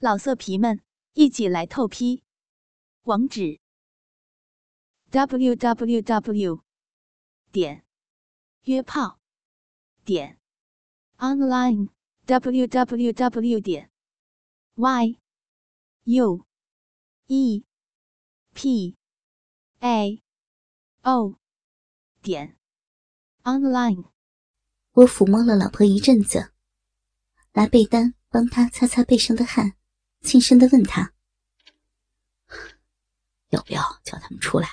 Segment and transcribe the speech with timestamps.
[0.00, 0.80] 老色皮们，
[1.14, 2.22] 一起来透批！
[3.02, 3.58] 网址
[5.10, 6.62] ：w w w
[7.50, 7.84] 点
[8.62, 9.18] 约炮
[10.04, 10.38] 点
[11.16, 11.88] online
[12.26, 13.90] w w w 点
[14.76, 15.18] y
[16.04, 16.46] u
[17.26, 17.64] e
[18.54, 18.96] p
[19.80, 20.22] a
[21.02, 21.40] o
[22.22, 22.56] 点
[23.42, 24.04] online。
[24.92, 26.52] 我抚摸了老婆一阵子，
[27.54, 29.77] 拿被单帮她擦擦背上的汗。
[30.22, 31.12] 轻声的问他
[33.50, 34.68] ：“要不要叫他们出来？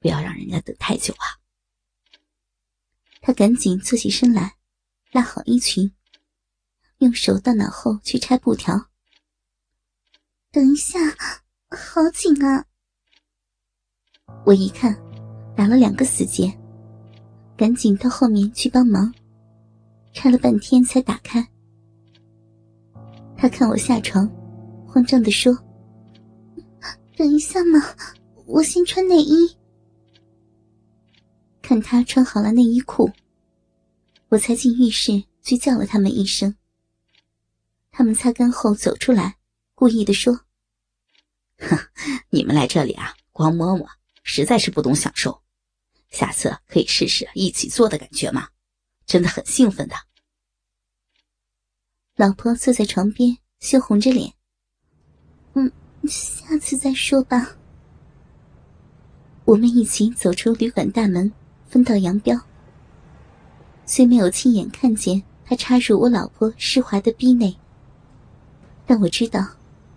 [0.00, 1.38] 不要让人家等太久啊！”
[3.22, 4.56] 他赶紧坐起身来，
[5.12, 5.94] 拉好衣裙，
[6.98, 8.90] 用手到脑后去拆布条。
[10.50, 10.98] 等一下，
[11.70, 12.66] 好紧啊！
[14.44, 14.94] 我一看，
[15.56, 16.52] 打了两个死结，
[17.56, 19.14] 赶紧到后面去帮忙，
[20.12, 21.46] 拆了半天才打开。
[23.36, 24.30] 他看我下床。
[24.94, 25.52] 慌张的说
[27.18, 27.80] ：“等一下嘛，
[28.46, 29.56] 我先穿内衣。”
[31.60, 33.10] 看他穿好了内衣裤，
[34.28, 36.54] 我才进浴室去叫了他们一声。
[37.90, 39.36] 他们擦干后走出来，
[39.74, 40.42] 故意的说
[41.58, 41.76] ：“哼，
[42.30, 43.90] 你们来这里啊，光摸摸，
[44.22, 45.42] 实在是不懂享受。
[46.10, 48.48] 下次可以试试一起做的感觉吗？
[49.06, 49.96] 真的很兴奋的。”
[52.14, 54.33] 老婆坐在床边，羞红着脸。
[55.54, 55.70] 嗯，
[56.06, 57.56] 下次再说吧。
[59.44, 61.32] 我们一起走出旅馆大门，
[61.68, 62.40] 分道扬镳。
[63.86, 67.54] 虽没有亲眼看见他插入我老婆湿滑的逼内，
[68.86, 69.46] 但我知道，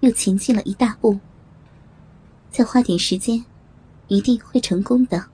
[0.00, 1.18] 又前进了一大步。
[2.50, 3.44] 再花点时间，
[4.08, 5.26] 一定会成功的。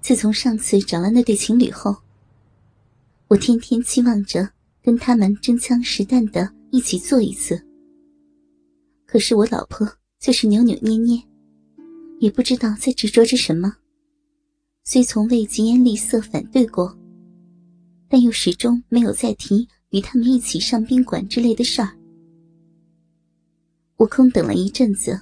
[0.00, 1.96] 自从上次找了那对情侣后，
[3.28, 4.50] 我天天期望着
[4.82, 6.52] 跟他们真枪实弹的。
[6.72, 7.62] 一起做一次。
[9.06, 9.86] 可是我老婆
[10.18, 11.22] 就是扭扭捏捏，
[12.18, 13.76] 也不知道在执着着什么。
[14.82, 16.98] 虽从未疾言厉色反对过，
[18.08, 21.90] 但又始终没有再提与他们一起上宾馆之类的事儿。
[23.98, 25.20] 我空等了一阵子，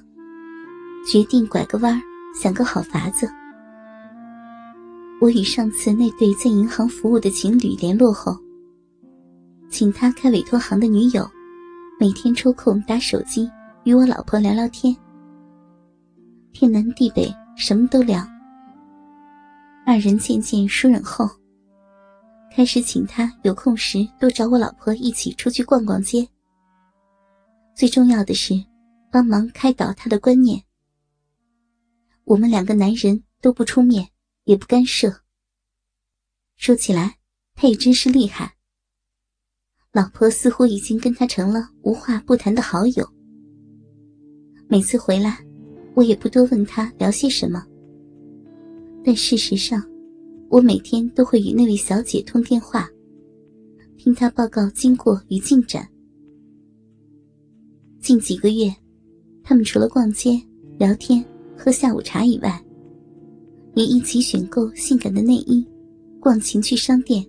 [1.05, 2.01] 决定拐个弯儿
[2.41, 3.29] 想个好法子。
[5.21, 8.39] 我与上次那对在银行服务的情侣联络后，
[9.69, 11.29] 请他开委托行的女友。
[12.01, 13.47] 每天抽空打手机
[13.85, 14.97] 与我老婆聊聊天，
[16.51, 18.27] 天南地北什么都聊。
[19.85, 21.29] 二人渐渐疏远后，
[22.51, 26.27] 开始请他有空时多找我老婆一起出去逛逛街。
[27.75, 28.55] 最重要的是，
[29.13, 30.59] 帮忙开导他的观念。
[32.25, 34.09] 我们两个男人都不出面，
[34.45, 35.15] 也不干涉。
[36.57, 37.19] 说起来，
[37.55, 38.55] 他也真是厉害。
[39.93, 43.05] 老婆似乎已经跟他成了无话不谈的好友。
[44.69, 45.45] 每次回来，
[45.95, 47.67] 我也不多问他聊些什么。
[49.05, 49.83] 但事实上，
[50.49, 52.89] 我每天都会与那位小姐通电话，
[53.97, 55.89] 听她报告经过与进展。
[57.99, 58.73] 近几个月，
[59.43, 60.41] 他们除了逛街、
[60.79, 61.25] 聊天、
[61.59, 62.65] 喝下午茶以外，
[63.75, 65.67] 也一起选购性感的内衣，
[66.21, 67.27] 逛情趣商店。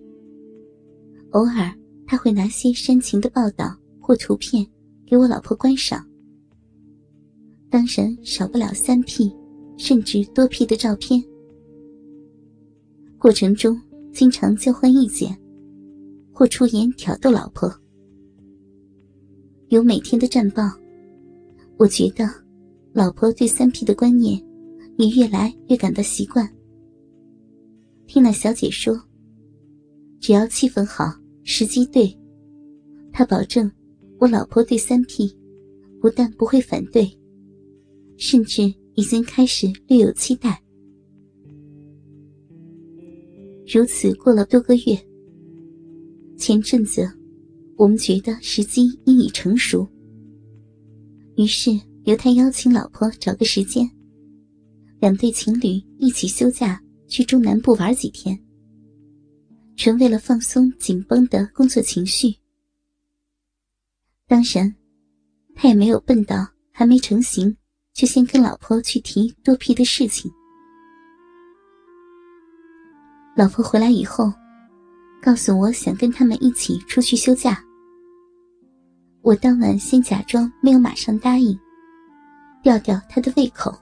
[1.30, 1.76] 偶尔。
[2.12, 4.66] 他会拿些煽情的报道或图片
[5.06, 6.06] 给我老婆观赏，
[7.70, 9.34] 当然少不了三 P，
[9.78, 11.24] 甚至多 P 的照片。
[13.16, 13.80] 过程中
[14.12, 15.34] 经常交换意见，
[16.34, 17.74] 或出言挑逗老婆。
[19.68, 20.70] 有每天的战报，
[21.78, 22.28] 我觉得
[22.92, 24.38] 老婆对三 P 的观念
[24.98, 26.46] 也越来越感到习惯。
[28.06, 29.00] 听那小姐说，
[30.20, 31.21] 只要气氛好。
[31.44, 32.16] 时机对，
[33.12, 33.70] 他保证，
[34.18, 35.36] 我老婆对三 P，
[36.00, 37.10] 不但不会反对，
[38.16, 38.62] 甚至
[38.94, 40.62] 已经开始略有期待。
[43.72, 44.98] 如此过了多个月，
[46.36, 47.10] 前阵子，
[47.76, 49.86] 我们觉得时机应已成熟，
[51.36, 51.70] 于是
[52.04, 53.88] 由他邀请老婆找个时间，
[55.00, 58.38] 两对情侣一起休假去中南部玩几天。
[59.82, 62.32] 成为了放松紧绷的工作情绪。
[64.28, 64.72] 当然，
[65.56, 67.56] 他也没有笨到还没成型
[67.92, 70.30] 就先跟老婆去提多皮的事情。
[73.34, 74.32] 老婆回来以后，
[75.20, 77.60] 告诉我想跟他们一起出去休假。
[79.20, 81.58] 我当晚先假装没有马上答应，
[82.62, 83.76] 吊吊他的胃口，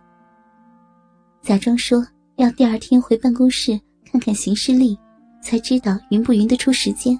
[1.43, 2.03] 假装说
[2.37, 3.79] 要第二天回办公室
[4.11, 4.99] 看看行事历。
[5.41, 7.19] 才知道匀不匀得出时间。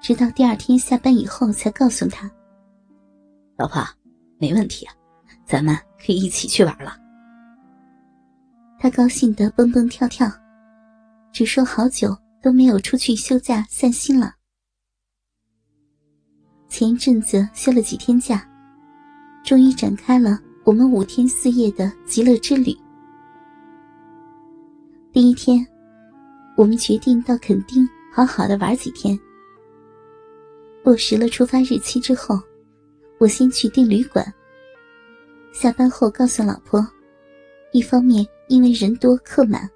[0.00, 2.30] 直到第二天下班以后才告诉他
[3.58, 3.82] ：“老婆，
[4.38, 4.86] 没问题，
[5.44, 6.96] 咱们可以一起去玩了。”
[8.80, 10.26] 他高兴的蹦蹦跳跳，
[11.32, 14.34] 只说好久都没有出去休假散心了。
[16.66, 18.48] 前一阵子休了几天假，
[19.44, 22.74] 终于展开了我们五天四夜的极乐之旅。
[25.12, 25.66] 第一天，
[26.60, 29.18] 我们决定到垦丁好好的玩几天。
[30.84, 32.38] 落实了出发日期之后，
[33.18, 34.22] 我先去订旅馆。
[35.54, 36.86] 下班后告诉老婆，
[37.72, 39.66] 一方面因为人多客满，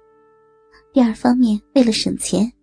[0.93, 2.53] 第二方面为了省钱。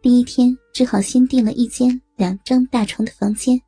[0.00, 3.60] 第一天只好先订了一间两张大床的房间，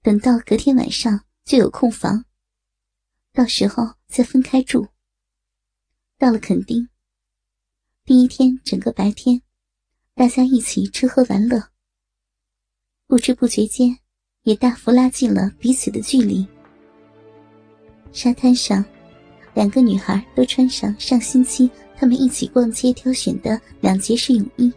[0.00, 2.24] 等到隔天晚上就有空房，
[3.32, 4.86] 到时候再分开住。
[6.16, 6.88] 到了垦丁，
[8.10, 9.40] 第一天整个白天，
[10.16, 11.62] 大家一起吃喝玩乐。
[13.06, 13.96] 不知不觉间，
[14.42, 16.44] 也大幅拉近了彼此的距离。
[18.10, 18.84] 沙滩上，
[19.54, 24.72] 两个女孩都穿上上星期她们一起逛街挑选的两节式泳衣，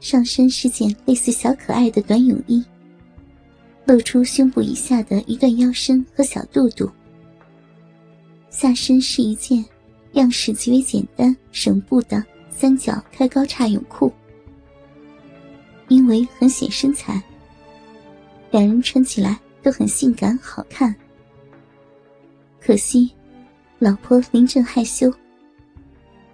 [0.00, 2.64] 上身是件类似小可爱的短泳衣，
[3.84, 6.86] 露出胸部以下的一段腰身和小肚肚；
[8.48, 9.62] 下身是一件
[10.12, 14.12] 样式极为简单、省布的三角开高叉泳裤。
[15.88, 17.22] 因为很显身材，
[18.50, 20.94] 两人穿起来都很性感好看。
[22.60, 23.12] 可惜，
[23.78, 25.12] 老婆临阵害羞，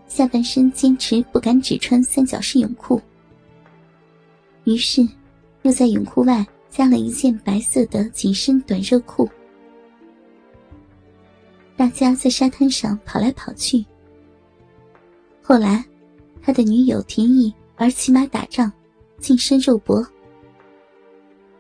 [0.07, 3.01] 下半身坚持不敢只穿三角式泳裤，
[4.65, 5.09] 于是
[5.63, 9.29] 又在泳裤外加了一件白色的紧身短热裤。
[11.79, 13.87] 大家在沙滩上跑来跑去。
[15.41, 15.85] 后来，
[16.43, 18.71] 他的女友提议玩骑马打仗。
[19.21, 20.07] 近身肉搏，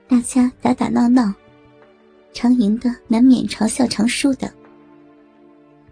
[0.06, 1.35] 大家打打闹闹，
[2.32, 4.49] 常赢的难免嘲笑常输的。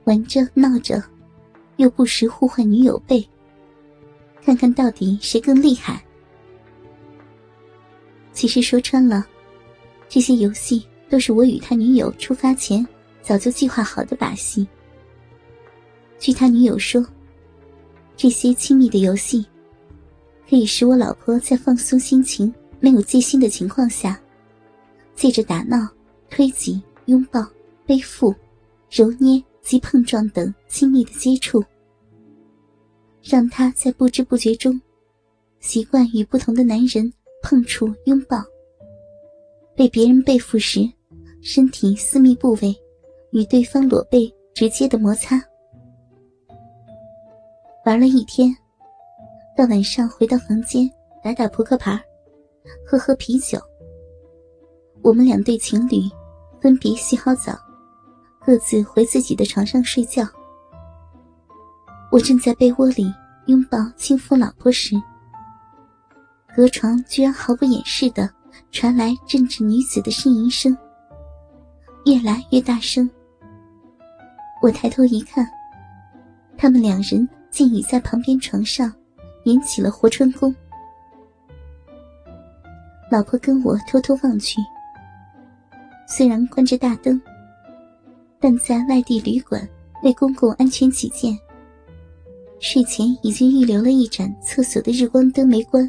[0.05, 1.02] 玩着闹着，
[1.76, 3.29] 又不时互换女友背，
[4.44, 6.00] 看看到底谁更厉害。
[8.32, 9.26] 其实说穿了，
[10.08, 12.87] 这些游戏都是我与他女友出发前
[13.26, 14.64] 早就计划好的把戏。
[16.17, 17.05] 据他女友说，
[18.17, 19.44] 这些亲密的游戏。
[20.49, 24.17] 可以使我老婆在放松心情、没有戒心的情况下，
[25.17, 25.88] 借着打闹、
[26.31, 27.44] 推挤、拥抱、
[27.84, 28.32] 背负、
[28.88, 31.61] 揉捏及碰撞等亲密的接触，
[33.25, 34.81] 让她在不知不觉中
[35.58, 37.12] 习惯与不同的男人
[37.43, 38.40] 碰触、拥抱。
[39.75, 40.88] 被别人背负时，
[41.43, 42.72] 身体私密部位
[43.37, 45.38] 与对方裸背直接的摩擦。
[47.85, 48.56] 玩了一天。
[49.55, 50.91] 到晚上回到房间，
[51.23, 51.99] 打打扑克牌，
[52.87, 53.59] 喝喝啤酒。
[55.03, 56.03] 我们两对情侣
[56.61, 57.59] 分别洗好澡，
[58.41, 60.27] 各自回自己的床上睡觉。
[62.12, 63.11] 我正在被窝里
[63.47, 64.94] 拥抱亲抚老婆时，
[66.55, 68.31] 隔床居然毫不掩饰的
[68.71, 70.77] 传来阵阵女子的呻吟声，
[72.05, 73.11] 越来越大声。
[74.62, 75.49] 我抬头一看，
[76.56, 78.93] 他们两人竟已在旁边床上。
[79.47, 80.53] 引起了活春宫。
[83.12, 84.60] 老婆跟我偷偷望去，
[86.08, 87.20] 虽然关着大灯，
[88.41, 89.67] 但在外地旅馆
[90.03, 91.39] 为公共安全起见，
[92.58, 95.89] 睡前已经预留了一盏厕所的日光灯没关，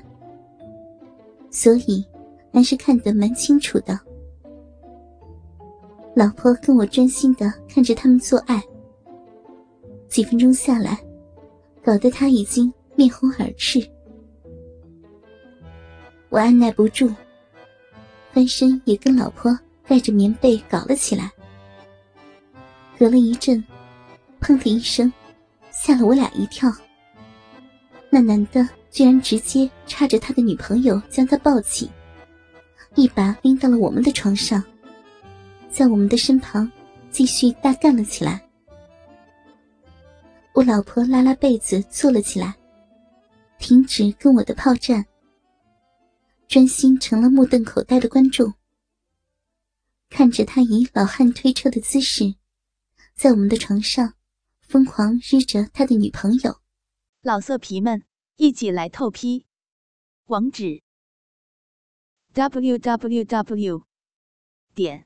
[1.50, 2.05] 所以
[2.53, 4.00] 还是看得蛮清楚的。
[6.17, 8.59] 老婆跟我专心的看着他们做爱，
[10.09, 10.97] 几分钟下来，
[11.83, 12.74] 搞得他已经。
[12.95, 13.88] 面红耳赤，
[16.29, 17.13] 我按耐不住，
[18.33, 19.55] 翻身也跟老婆
[19.86, 21.31] 盖着棉被搞了起来。
[22.97, 23.63] 隔了一阵，
[24.41, 25.13] 砰的一声，
[25.69, 26.74] 吓了我俩一跳。
[28.09, 31.88] 那男的居然直接叉着他的女朋友将他抱起，
[32.95, 34.63] 一把拎到了我们的床上，
[35.77, 36.72] 在我们的身旁
[37.12, 38.43] 继续大干了起来。
[40.55, 42.57] 我老婆拉拉被子坐了起来。
[43.60, 45.05] 停止跟我的炮战，
[46.48, 48.51] 专心成了目瞪口呆的观众。
[50.10, 52.36] 看着他以老汉推车的姿势，
[53.13, 54.15] 在我们的床上
[54.62, 56.60] 疯狂日着他的女朋友。
[57.22, 58.03] 老色皮们，
[58.38, 59.46] 一起来透批！
[60.25, 60.81] 网址
[62.34, 63.84] ：w w w
[64.74, 65.05] 点